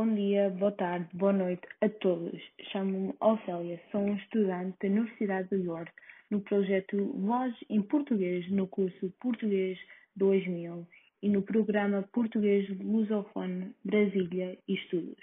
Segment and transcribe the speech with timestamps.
[0.00, 2.40] Bom dia, boa tarde, boa noite a todos.
[2.72, 5.92] Chamo-me Ofélia, sou um estudante da Universidade de York
[6.30, 9.78] no projeto Voz em Português no curso Português
[10.16, 10.88] 2000
[11.22, 15.22] e no programa Português Lusofone Brasília Estudos.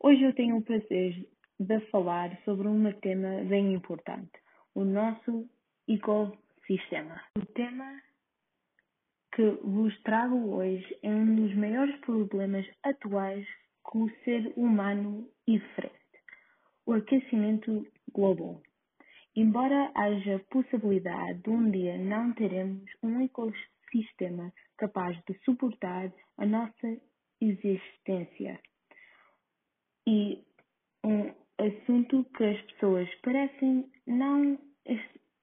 [0.00, 1.28] Hoje eu tenho o prazer
[1.60, 4.32] de falar sobre um tema bem importante,
[4.74, 5.46] o nosso
[5.86, 7.20] ecossistema.
[7.36, 8.00] O tema
[9.34, 13.46] que vos trago hoje é um dos maiores problemas atuais
[13.92, 16.18] que o ser humano enfrenta:
[16.86, 18.62] o aquecimento global.
[19.36, 27.00] Embora haja possibilidade de um dia não teremos um ecossistema capaz de suportar a nossa
[27.40, 28.58] existência,
[30.06, 30.42] e
[31.04, 34.58] um assunto que as pessoas parecem não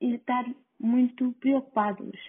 [0.02, 0.45] estar
[0.80, 2.20] muito preocupados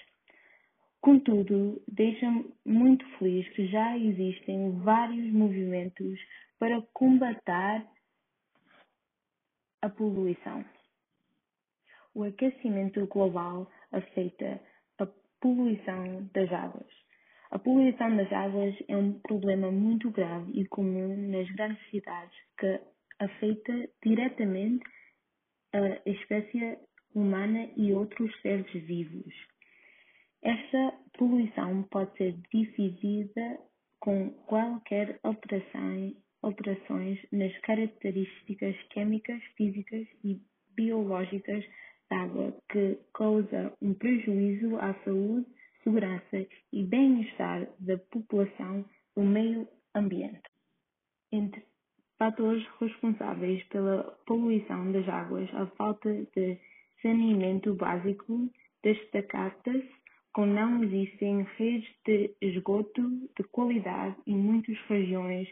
[1.01, 6.21] Contudo, deixa-me muito feliz que já existem vários movimentos
[6.59, 7.87] para combater
[9.81, 10.63] a poluição.
[12.15, 14.61] O aquecimento global afeta
[14.99, 15.07] a
[15.41, 16.89] poluição das águas.
[17.51, 22.79] A poluição das águas é um problema muito grave e comum nas grandes cidades que
[23.19, 24.85] afeta diretamente
[25.73, 26.79] a espécie
[27.15, 29.50] humana e outros seres vivos.
[30.43, 33.59] Esta poluição pode ser dividida
[34.01, 40.41] com quaisquer alterações nas características químicas, físicas e
[40.75, 41.63] biológicas
[42.09, 45.47] da água que causa um prejuízo à saúde,
[45.85, 50.49] segurança e bem-estar da população do meio ambiente.
[51.31, 51.63] Entre
[52.19, 56.59] fatores responsáveis pela poluição das águas, a falta de
[57.03, 58.51] saneamento básico
[58.83, 60.00] destaca-se
[60.33, 63.03] com não existem redes de esgoto
[63.37, 65.49] de qualidade em muitas regiões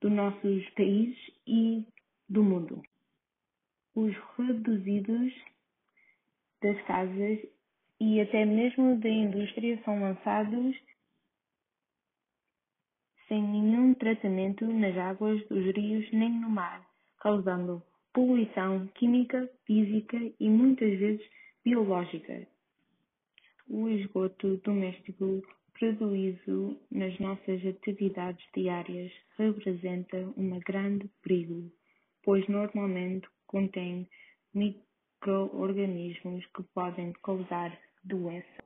[0.00, 1.86] dos nossos países e
[2.28, 2.82] do mundo.
[3.94, 5.32] Os reduzidos
[6.62, 7.38] das casas
[8.00, 10.76] e até mesmo da indústria são lançados
[13.28, 16.86] sem nenhum tratamento nas águas dos rios nem no mar,
[17.18, 17.82] causando
[18.12, 21.26] poluição química, física e muitas vezes
[21.64, 22.46] biológica.
[23.68, 31.70] O esgoto doméstico produzido nas nossas atividades diárias representa um grande perigo,
[32.22, 34.08] pois normalmente contém
[34.54, 38.64] micro-organismos que podem causar doença.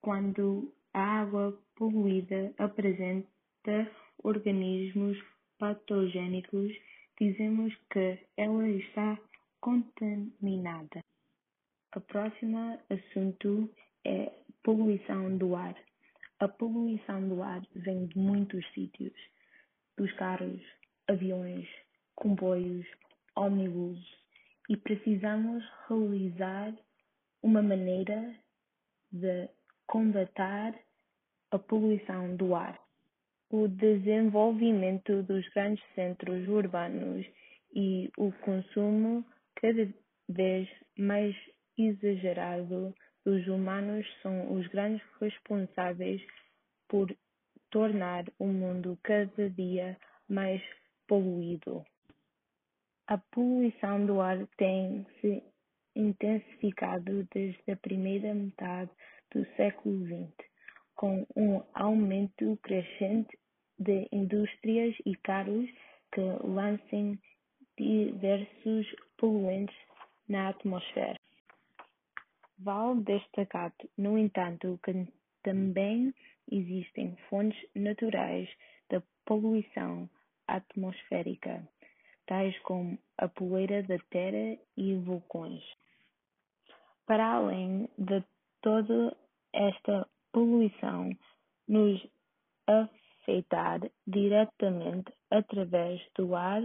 [0.00, 3.90] Quando a água poluída apresenta
[4.22, 5.18] organismos
[5.58, 6.72] patogênicos,
[7.20, 9.18] dizemos que ela está
[9.60, 11.04] contaminada.
[11.94, 13.68] O próximo assunto
[14.04, 15.74] é poluição do ar.
[16.38, 19.12] A poluição do ar vem de muitos sítios,
[19.96, 20.60] dos carros,
[21.08, 21.68] aviões,
[22.14, 22.86] comboios,
[23.36, 23.98] ônibus,
[24.68, 26.74] e precisamos realizar
[27.42, 28.34] uma maneira
[29.10, 29.48] de
[29.86, 30.78] combater
[31.50, 32.78] a poluição do ar.
[33.50, 37.26] O desenvolvimento dos grandes centros urbanos
[37.74, 39.24] e o consumo
[39.56, 39.88] cada
[40.28, 41.34] vez mais
[41.76, 42.94] exagerado
[43.30, 46.20] os humanos são os grandes responsáveis
[46.88, 47.14] por
[47.70, 49.96] tornar o mundo cada dia
[50.28, 50.60] mais
[51.06, 51.84] poluído.
[53.06, 55.42] A poluição do ar tem se
[55.94, 58.90] intensificado desde a primeira metade
[59.32, 60.48] do século XX,
[60.94, 63.36] com um aumento crescente
[63.78, 65.68] de indústrias e carros
[66.12, 67.18] que lancem
[67.76, 68.86] diversos
[69.16, 69.76] poluentes
[70.28, 71.18] na atmosfera.
[72.62, 75.08] Vale destacar, no entanto, que
[75.42, 76.12] também
[76.50, 78.48] existem fontes naturais
[78.90, 80.10] de poluição
[80.46, 81.66] atmosférica,
[82.26, 85.62] tais como a poeira da Terra e vulcões.
[87.06, 88.22] Para além de
[88.60, 89.16] toda
[89.54, 91.16] esta poluição
[91.66, 92.06] nos
[92.66, 96.62] afetar diretamente através do ar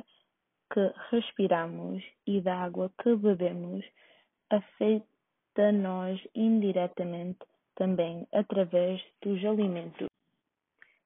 [0.73, 3.85] que respiramos e da água que bebemos,
[4.49, 5.14] afeta
[5.55, 7.39] afeta nós indiretamente
[7.75, 10.07] também através dos alimentos.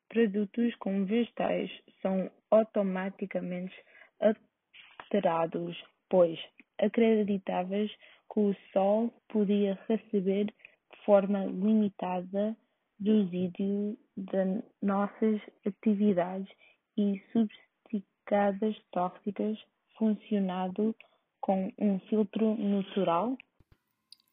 [0.10, 1.70] Produtos como vegetais
[2.02, 3.76] são automaticamente
[4.20, 5.78] alterados,
[6.10, 6.40] pois
[6.80, 7.92] acreditavas
[8.34, 12.58] que o Sol podia receber de forma limitada
[13.00, 16.50] resíduo de nossas atividades
[16.98, 19.58] e substicadas tóxicas
[19.98, 20.96] funcionando
[21.40, 23.38] com um filtro natural?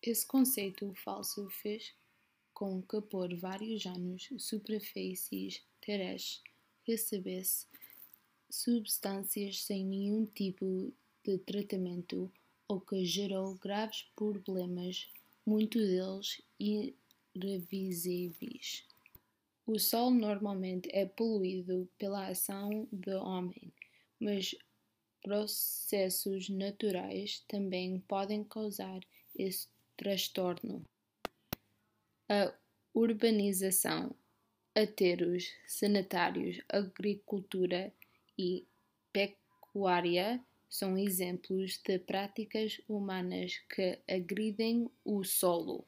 [0.06, 1.93] Esse conceito falso fez
[2.55, 6.44] com que por vários anos superfícies terrestres
[6.87, 7.67] recebesse
[8.49, 10.93] substâncias sem nenhum tipo
[11.25, 12.32] de tratamento
[12.69, 15.11] o que gerou graves problemas,
[15.44, 16.41] muitos deles
[17.35, 18.85] irrevisíveis.
[19.67, 23.73] O Sol normalmente é poluído pela ação do homem,
[24.20, 24.55] mas
[25.20, 29.00] processos naturais também podem causar
[29.35, 30.82] esse transtorno.
[32.28, 32.52] A
[32.94, 34.14] urbanização,
[34.75, 37.93] aterros sanitários, agricultura
[38.38, 38.66] e
[39.12, 45.87] pecuária são exemplos de práticas humanas que agridem o solo.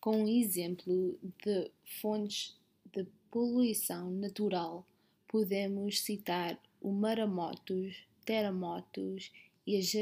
[0.00, 1.70] Com exemplo de
[2.00, 2.58] fontes
[2.92, 4.86] de poluição natural,
[5.26, 9.32] podemos citar os maremotos, terremotos
[9.66, 9.92] e as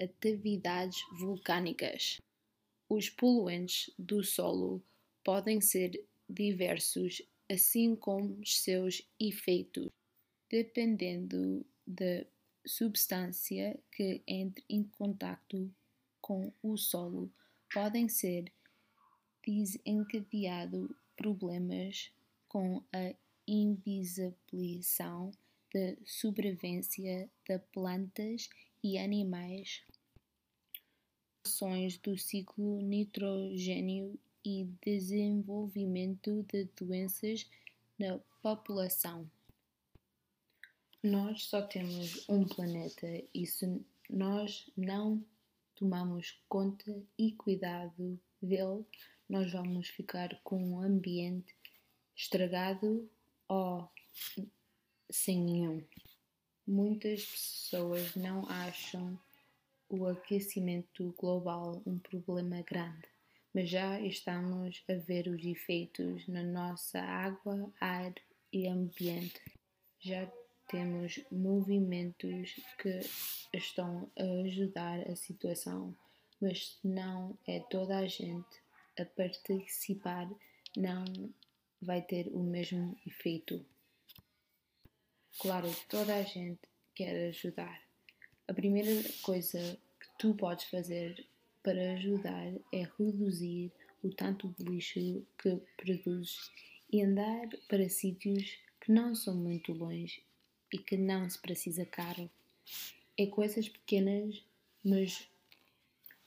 [0.00, 2.18] atividades vulcânicas.
[2.94, 4.84] Os poluentes do solo
[5.24, 5.98] podem ser
[6.28, 9.88] diversos, assim como os seus efeitos,
[10.50, 12.26] dependendo da
[12.66, 15.74] substância que entre em contato
[16.20, 17.32] com o solo,
[17.72, 18.52] podem ser
[19.42, 22.12] desencadeados problemas
[22.46, 23.14] com a
[23.48, 25.30] invisibilização
[25.72, 28.50] da sobrevivência de plantas
[28.84, 29.82] e animais,
[31.62, 37.48] ações do ciclo nitrogênio e desenvolvimento de doenças
[37.96, 39.30] na população.
[41.00, 43.80] Nós só temos um planeta e se
[44.10, 45.24] nós não
[45.76, 48.84] tomarmos conta e cuidado dele,
[49.28, 51.54] nós vamos ficar com um ambiente
[52.16, 53.08] estragado
[53.46, 53.88] ou
[55.08, 55.84] sem nenhum.
[56.66, 59.16] Muitas pessoas não acham
[59.92, 63.06] o aquecimento global um problema grande,
[63.54, 68.14] mas já estamos a ver os efeitos na nossa água, ar
[68.50, 69.38] e ambiente.
[70.00, 70.26] Já
[70.66, 73.00] temos movimentos que
[73.52, 75.94] estão a ajudar a situação,
[76.40, 78.62] mas se não é toda a gente
[78.98, 80.26] a participar,
[80.74, 81.04] não
[81.82, 83.62] vai ter o mesmo efeito.
[85.38, 86.60] Claro, toda a gente
[86.94, 87.91] quer ajudar.
[88.48, 88.90] A primeira
[89.22, 89.58] coisa
[90.00, 91.24] que tu podes fazer
[91.62, 93.70] para ajudar é reduzir
[94.02, 96.50] o tanto de lixo que produzes
[96.90, 100.24] e andar para sítios que não são muito longe
[100.72, 102.28] e que não se precisa caro.
[103.16, 104.42] É coisas pequenas,
[104.84, 105.28] mas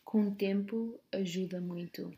[0.05, 2.17] com o tempo ajuda muito.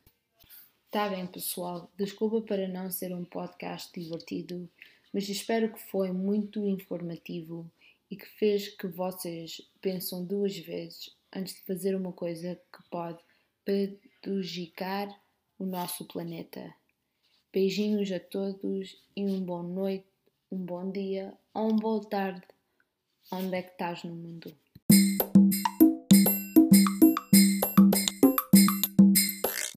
[0.92, 4.70] Tá bem, pessoal, desculpa para não ser um podcast divertido,
[5.12, 7.70] mas espero que foi muito informativo
[8.10, 13.22] e que fez que vocês pensem duas vezes antes de fazer uma coisa que pode
[14.22, 15.10] prejudicar
[15.60, 16.74] o nosso planeta.
[17.52, 20.08] Beijinhos a todos e uma boa noite,
[20.52, 22.46] um bom dia ou uma boa tarde,
[23.32, 24.56] onde é que estás no mundo.